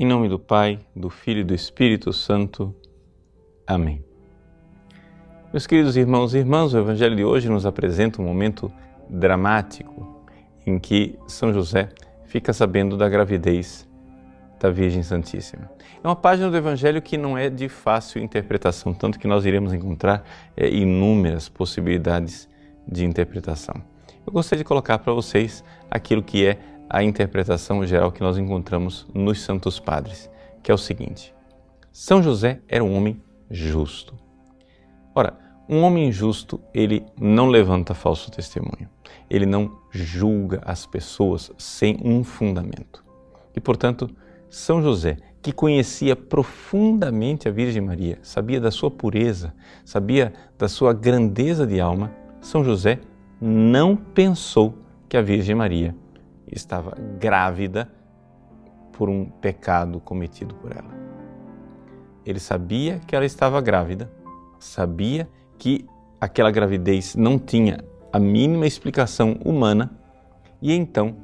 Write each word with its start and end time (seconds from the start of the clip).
Em 0.00 0.06
nome 0.06 0.28
do 0.28 0.38
Pai, 0.38 0.78
do 0.94 1.10
Filho 1.10 1.40
e 1.40 1.44
do 1.44 1.52
Espírito 1.52 2.12
Santo. 2.12 2.72
Amém. 3.66 4.04
Meus 5.52 5.66
queridos 5.66 5.96
irmãos 5.96 6.34
e 6.34 6.38
irmãs, 6.38 6.72
o 6.72 6.78
Evangelho 6.78 7.16
de 7.16 7.24
hoje 7.24 7.48
nos 7.48 7.66
apresenta 7.66 8.22
um 8.22 8.24
momento 8.24 8.70
dramático 9.10 10.24
em 10.64 10.78
que 10.78 11.18
São 11.26 11.52
José 11.52 11.88
fica 12.26 12.52
sabendo 12.52 12.96
da 12.96 13.08
gravidez 13.08 13.88
da 14.60 14.70
Virgem 14.70 15.02
Santíssima. 15.02 15.68
É 16.00 16.06
uma 16.06 16.14
página 16.14 16.48
do 16.48 16.56
Evangelho 16.56 17.02
que 17.02 17.18
não 17.18 17.36
é 17.36 17.50
de 17.50 17.68
fácil 17.68 18.22
interpretação, 18.22 18.94
tanto 18.94 19.18
que 19.18 19.26
nós 19.26 19.44
iremos 19.44 19.72
encontrar 19.72 20.24
é, 20.56 20.68
inúmeras 20.68 21.48
possibilidades 21.48 22.48
de 22.86 23.04
interpretação. 23.04 23.74
Eu 24.24 24.32
gostaria 24.32 24.62
de 24.62 24.68
colocar 24.68 25.00
para 25.00 25.12
vocês 25.12 25.64
aquilo 25.90 26.22
que 26.22 26.46
é 26.46 26.56
a 26.88 27.02
interpretação 27.02 27.84
geral 27.86 28.10
que 28.10 28.22
nós 28.22 28.38
encontramos 28.38 29.06
nos 29.14 29.40
Santos 29.42 29.78
Padres, 29.78 30.30
que 30.62 30.70
é 30.70 30.74
o 30.74 30.78
seguinte: 30.78 31.34
São 31.92 32.22
José 32.22 32.60
era 32.68 32.82
um 32.82 32.96
homem 32.96 33.20
justo. 33.50 34.14
Ora, 35.14 35.38
um 35.68 35.82
homem 35.82 36.10
justo, 36.10 36.60
ele 36.72 37.04
não 37.20 37.48
levanta 37.48 37.92
falso 37.92 38.30
testemunho. 38.30 38.88
Ele 39.28 39.44
não 39.44 39.78
julga 39.90 40.62
as 40.64 40.86
pessoas 40.86 41.52
sem 41.58 41.98
um 42.02 42.24
fundamento. 42.24 43.04
E, 43.54 43.60
portanto, 43.60 44.08
São 44.48 44.80
José, 44.80 45.18
que 45.42 45.52
conhecia 45.52 46.16
profundamente 46.16 47.48
a 47.48 47.50
Virgem 47.50 47.82
Maria, 47.82 48.18
sabia 48.22 48.60
da 48.60 48.70
sua 48.70 48.90
pureza, 48.90 49.54
sabia 49.84 50.32
da 50.56 50.68
sua 50.68 50.94
grandeza 50.94 51.66
de 51.66 51.80
alma, 51.80 52.12
São 52.40 52.64
José 52.64 53.00
não 53.40 53.94
pensou 53.94 54.74
que 55.08 55.16
a 55.16 55.22
Virgem 55.22 55.54
Maria 55.54 55.94
estava 56.50 56.94
grávida 57.18 57.90
por 58.92 59.08
um 59.08 59.24
pecado 59.26 60.00
cometido 60.00 60.54
por 60.56 60.72
ela. 60.72 60.96
Ele 62.26 62.40
sabia 62.40 63.00
que 63.06 63.14
ela 63.14 63.24
estava 63.24 63.60
grávida, 63.60 64.10
sabia 64.58 65.28
que 65.56 65.86
aquela 66.20 66.50
gravidez 66.50 67.14
não 67.14 67.38
tinha 67.38 67.84
a 68.12 68.18
mínima 68.18 68.66
explicação 68.66 69.38
humana 69.44 69.98
e 70.60 70.72
então, 70.72 71.16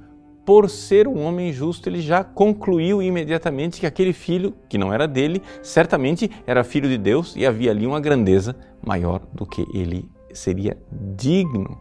por 0.44 0.69
ser 0.70 1.08
um 1.08 1.25
homem 1.25 1.53
justo, 1.53 1.88
ele 1.88 2.00
já 2.00 2.22
concluiu 2.22 3.03
imediatamente 3.03 3.81
que 3.81 3.86
aquele 3.86 4.12
filho, 4.12 4.55
que 4.69 4.78
não 4.78 4.92
era 4.92 5.09
dele, 5.09 5.42
certamente 5.62 6.31
era 6.47 6.62
filho 6.62 6.88
de 6.88 6.98
Deus 6.98 7.34
e 7.34 7.47
havia 7.47 7.70
ali 7.70 7.86
uma 7.86 8.00
grandeza 8.00 8.55
maior 8.86 9.27
do 9.33 9.47
que 9.47 9.66
ele 9.75 10.09
seria 10.33 10.77
digno 11.16 11.78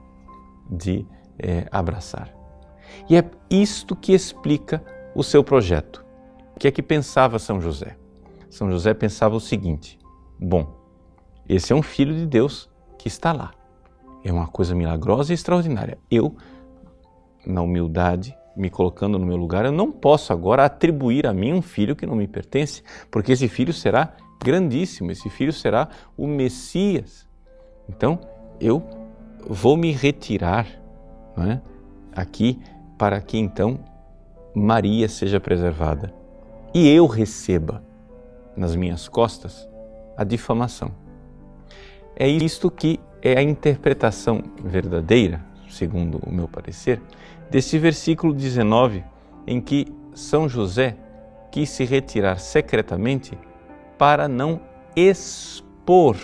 de 0.70 1.06
é, 1.38 1.68
abraçar. 1.72 2.43
E 3.10 3.18
é 3.18 3.24
isto 3.50 3.96
que 3.96 4.14
explica 4.14 4.84
o 5.16 5.24
seu 5.24 5.44
projeto. 5.44 6.04
O 6.56 6.60
que 6.60 6.68
é 6.68 6.72
que 6.72 6.82
pensava 6.82 7.40
São 7.40 7.60
José? 7.60 7.98
São 8.50 8.72
José 8.72 8.94
pensava 8.94 9.36
o 9.36 9.40
seguinte: 9.40 9.98
bom, 10.40 10.68
esse 11.48 11.74
é 11.74 11.76
um 11.76 11.82
filho 11.82 12.16
de 12.16 12.26
Deus 12.26 12.70
que 12.98 13.08
está 13.08 13.32
lá. 13.32 13.52
É 14.24 14.32
uma 14.32 14.48
coisa 14.48 14.74
milagrosa 14.74 15.34
e 15.34 15.36
extraordinária. 15.36 15.98
Eu, 16.10 16.36
na 17.46 17.62
humildade, 17.62 18.38
me 18.56 18.70
colocando 18.70 19.18
no 19.20 19.26
meu 19.26 19.36
lugar, 19.36 19.66
eu 19.66 19.72
não 19.72 19.92
posso 19.92 20.32
agora 20.32 20.64
atribuir 20.64 21.28
a 21.28 21.34
mim 21.34 21.54
um 21.54 21.62
filho 21.62 21.96
que 21.96 22.06
não 22.06 22.16
me 22.16 22.28
pertence, 22.28 22.84
porque 23.12 23.32
esse 23.32 23.48
filho 23.48 23.74
será 23.74 24.14
grandíssimo, 24.42 25.12
esse 25.12 25.30
filho 25.30 25.52
será 25.52 25.90
o 26.16 26.28
Messias. 26.28 27.28
Então, 27.90 28.20
eu 28.60 28.84
vou 29.48 29.76
me 29.76 29.92
retirar 29.92 30.68
é? 31.38 31.60
aqui 32.16 32.62
para 33.04 33.20
que 33.20 33.38
então 33.38 33.82
Maria 34.56 35.10
seja 35.10 35.38
preservada 35.38 36.14
e 36.74 36.88
eu 36.88 37.06
receba 37.06 37.84
nas 38.56 38.78
minhas 38.78 39.10
costas 39.10 39.68
a 40.16 40.24
difamação. 40.24 40.90
É 42.16 42.26
isto 42.26 42.72
que 42.72 43.02
é 43.22 43.38
a 43.38 43.44
interpretação 43.44 44.42
verdadeira, 44.64 45.44
segundo 45.70 46.18
o 46.26 46.32
meu 46.32 46.48
parecer, 46.48 47.02
desse 47.52 47.78
versículo 47.78 48.34
19 48.34 49.04
em 49.46 49.60
que 49.60 49.86
São 50.14 50.48
José 50.48 50.96
quis 51.52 51.72
se 51.72 51.84
retirar 51.84 52.40
secretamente 52.40 53.38
para 53.98 54.30
não 54.30 54.62
expor 54.96 56.16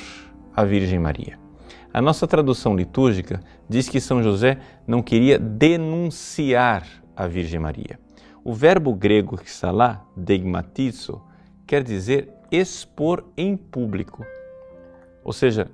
a 0.55 0.63
Virgem 0.63 0.97
Maria. 0.97 1.37
A 1.91 2.01
nossa 2.01 2.27
tradução 2.27 2.75
litúrgica 2.75 3.39
diz 3.67 3.89
que 3.89 3.99
São 3.99 4.21
José 4.21 4.59
não 4.85 5.01
queria 5.01 5.39
denunciar 5.39 6.85
a 7.15 7.27
Virgem 7.27 7.59
Maria. 7.59 7.99
O 8.43 8.53
verbo 8.53 8.93
grego 8.93 9.37
que 9.37 9.49
está 9.49 9.71
lá, 9.71 10.05
deigmatizo, 10.15 11.21
quer 11.65 11.83
dizer 11.83 12.31
expor 12.51 13.25
em 13.35 13.57
público. 13.57 14.25
Ou 15.23 15.33
seja, 15.33 15.69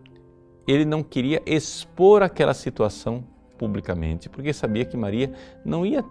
ele 0.68 0.86
não 0.86 1.04
queria 1.04 1.42
expor 1.46 2.24
aquela 2.24 2.54
situação 2.54 3.24
publicamente, 3.58 4.30
porque 4.30 4.54
sabia 4.54 4.86
que 4.86 4.98
Maria 4.98 5.32
não 5.64 5.86
ia 5.86 6.04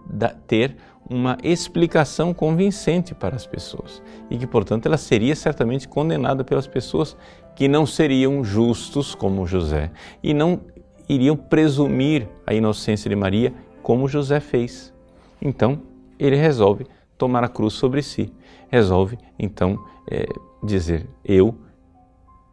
ter 0.47 0.75
uma 1.09 1.37
explicação 1.43 2.33
convincente 2.33 3.13
para 3.13 3.35
as 3.35 3.45
pessoas 3.45 4.01
e 4.29 4.37
que, 4.37 4.47
portanto, 4.47 4.85
ela 4.85 4.97
seria 4.97 5.35
certamente 5.35 5.87
condenada 5.87 6.43
pelas 6.43 6.67
pessoas 6.67 7.15
que 7.55 7.67
não 7.67 7.85
seriam 7.85 8.43
justos 8.43 9.15
como 9.15 9.45
José 9.45 9.91
e 10.21 10.33
não 10.33 10.61
iriam 11.07 11.37
presumir 11.37 12.27
a 12.45 12.53
inocência 12.53 13.09
de 13.09 13.15
Maria 13.15 13.53
como 13.81 14.07
José 14.07 14.39
fez. 14.39 14.93
Então, 15.41 15.81
ele 16.17 16.35
resolve 16.35 16.87
tomar 17.17 17.43
a 17.43 17.47
cruz 17.47 17.73
sobre 17.73 18.01
si, 18.01 18.33
resolve 18.69 19.17
então 19.37 19.79
é, 20.09 20.25
dizer: 20.63 21.07
Eu 21.23 21.55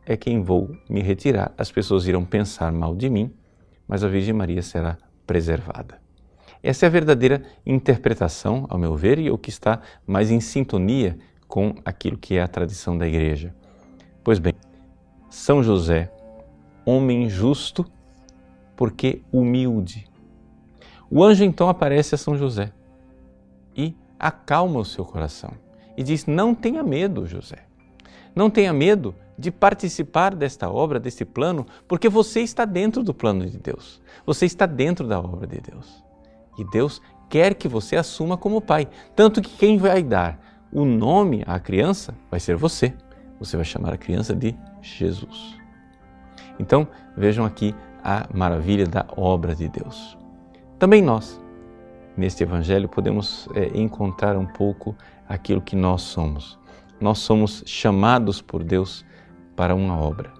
é 0.05 0.17
quem 0.17 0.43
vou 0.43 0.71
me 0.89 1.01
retirar. 1.01 1.53
As 1.57 1.71
pessoas 1.71 2.07
irão 2.07 2.25
pensar 2.25 2.73
mal 2.73 2.95
de 2.95 3.09
mim 3.09 3.33
mas 3.87 4.03
a 4.04 4.09
Virgem 4.09 4.34
Maria 4.34 4.62
será 4.62 4.98
preservada. 5.26 6.00
Essa 6.62 6.87
é 6.87 6.88
a 6.88 6.91
verdadeira 6.91 7.43
interpretação, 7.66 8.66
ao 8.69 8.78
meu 8.78 8.97
ver, 8.97 9.19
e 9.19 9.31
o 9.31 9.38
que 9.38 9.50
está 9.50 9.81
mais 10.06 10.31
em 10.31 10.41
sintonia 10.41 11.19
com 11.48 11.75
aquilo 11.84 12.16
que 12.16 12.37
é 12.37 12.43
a 12.43 12.48
tradição 12.48 12.97
da 12.97 13.06
Igreja. 13.06 13.54
Pois 14.22 14.38
bem, 14.38 14.54
São 15.28 15.62
José, 15.62 16.12
homem 16.87 17.28
justo, 17.28 17.84
porque 18.76 19.22
humilde. 19.32 20.09
O 21.10 21.22
anjo 21.22 21.44
então 21.44 21.69
aparece 21.69 22.14
a 22.14 22.19
São 22.19 22.37
José 22.37 22.72
e 23.76 23.94
acalma 24.19 24.81
o 24.81 24.84
seu 24.84 25.04
coração 25.04 25.53
e 25.97 26.03
diz: 26.03 26.26
Não 26.26 26.54
tenha 26.54 26.82
medo, 26.82 27.26
José. 27.26 27.59
Não 28.34 28.49
tenha 28.49 28.72
medo 28.72 29.14
de 29.43 29.51
participar 29.51 30.37
desta 30.37 30.71
obra, 30.71 31.01
desse 31.01 31.25
plano, 31.25 31.67
porque 31.89 32.09
você 32.09 32.41
está 32.43 32.65
dentro 32.65 33.03
do 33.03 33.13
plano 33.13 33.45
de 33.45 33.59
Deus. 33.59 34.01
Você 34.25 34.47
está 34.47 34.67
dentro 34.67 35.09
da 35.09 35.19
obra 35.19 35.49
de 35.49 35.61
Deus. 35.61 36.05
E 36.57 36.65
Deus 36.71 37.03
quer 37.29 37.55
que 37.55 37.67
você 37.67 37.97
assuma 37.97 38.37
como 38.37 38.61
pai. 38.61 38.89
Tanto 39.17 39.43
que 39.43 39.51
quem 39.57 39.79
vai 39.79 40.01
dar 40.01 40.39
o 40.73 40.85
nome 40.85 41.43
à 41.45 41.59
criança 41.59 42.15
vai 42.31 42.39
ser 42.39 42.55
você. 42.55 42.95
Você 43.41 43.57
vai 43.57 43.65
chamar 43.65 43.93
a 43.93 43.99
criança 43.99 44.33
de 44.33 44.55
Jesus. 44.81 45.59
Então, 46.61 46.87
vejam 47.17 47.45
aqui 47.45 47.75
a 48.05 48.29
maravilha 48.33 48.87
da 48.87 49.05
obra 49.17 49.57
de 49.57 49.69
Deus. 49.69 50.17
Também 50.79 51.03
nós, 51.03 51.41
neste 52.17 52.45
Evangelho, 52.45 52.89
podemos 52.89 53.49
é, 53.57 53.77
encontrar 53.77 54.37
um 54.37 54.47
pouco 54.47 54.95
aquilo 55.29 55.61
que 55.61 55.75
nós 55.75 56.03
somos. 56.03 56.57
Nós 57.01 57.19
somos 57.19 57.65
chamados 57.67 58.41
por 58.41 58.63
Deus 58.63 59.05
para 59.57 59.75
uma 59.75 59.99
obra. 59.99 60.33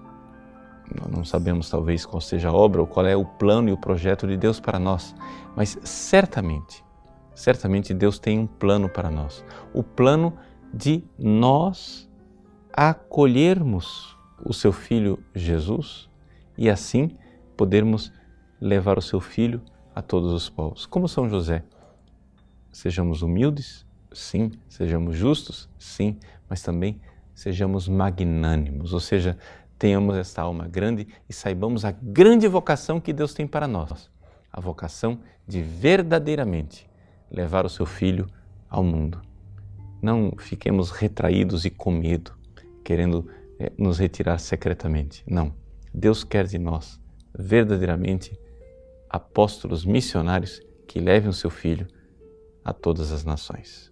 Não 1.09 1.23
sabemos 1.23 1.69
talvez 1.69 2.05
qual 2.05 2.21
seja 2.21 2.49
a 2.49 2.53
obra 2.53 2.81
ou 2.81 2.87
qual 2.87 3.05
é 3.05 3.15
o 3.15 3.25
plano 3.25 3.69
e 3.69 3.71
o 3.71 3.77
projeto 3.77 4.27
de 4.27 4.37
Deus 4.37 4.59
para 4.59 4.77
nós, 4.77 5.15
mas 5.55 5.77
certamente, 5.83 6.83
certamente 7.33 7.93
Deus 7.93 8.19
tem 8.19 8.37
um 8.37 8.47
plano 8.47 8.89
para 8.89 9.09
nós. 9.09 9.43
O 9.73 9.81
plano 9.81 10.33
de 10.73 11.03
nós 11.17 12.09
acolhermos 12.71 14.17
o 14.43 14.53
seu 14.53 14.71
filho 14.71 15.23
Jesus 15.33 16.09
e 16.57 16.69
assim 16.69 17.17
podermos 17.55 18.11
levar 18.59 18.97
o 18.97 19.01
seu 19.01 19.19
filho 19.19 19.61
a 19.95 20.01
todos 20.01 20.31
os 20.31 20.49
povos. 20.49 20.85
Como 20.85 21.07
São 21.07 21.29
José, 21.29 21.63
sejamos 22.71 23.21
humildes, 23.21 23.85
sim, 24.11 24.51
sejamos 24.67 25.15
justos, 25.15 25.69
sim, 25.77 26.17
mas 26.49 26.61
também 26.61 26.99
sejamos 27.33 27.87
magnânimos, 27.87 28.93
ou 28.93 28.99
seja, 28.99 29.37
tenhamos 29.77 30.15
esta 30.15 30.41
alma 30.41 30.67
grande 30.67 31.07
e 31.27 31.33
saibamos 31.33 31.83
a 31.83 31.91
grande 31.91 32.47
vocação 32.47 33.01
que 33.01 33.11
Deus 33.11 33.33
tem 33.33 33.47
para 33.47 33.67
nós 33.67 34.09
a 34.51 34.61
vocação 34.61 35.19
de 35.47 35.61
verdadeiramente 35.61 36.87
levar 37.29 37.65
o 37.65 37.69
seu 37.69 37.85
filho 37.85 38.27
ao 38.69 38.83
mundo. 38.83 39.19
Não 40.01 40.33
fiquemos 40.37 40.91
retraídos 40.91 41.65
e 41.65 41.69
com 41.71 41.91
medo, 41.91 42.33
querendo 42.83 43.29
é, 43.59 43.71
nos 43.77 43.97
retirar 43.97 44.37
secretamente. 44.37 45.23
Não. 45.27 45.53
Deus 45.93 46.23
quer 46.23 46.45
de 46.45 46.59
nós 46.59 46.99
verdadeiramente 47.37 48.37
apóstolos 49.09 49.85
missionários 49.85 50.61
que 50.87 50.99
levem 50.99 51.29
o 51.29 51.33
seu 51.33 51.49
filho 51.49 51.87
a 52.63 52.73
todas 52.73 53.11
as 53.11 53.23
nações. 53.23 53.91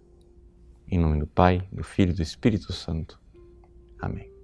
Em 0.88 0.98
nome 0.98 1.18
do 1.18 1.26
Pai, 1.26 1.66
do 1.72 1.82
Filho 1.82 2.10
e 2.10 2.14
do 2.14 2.22
Espírito 2.22 2.72
Santo. 2.72 3.21
Amém. 4.02 4.41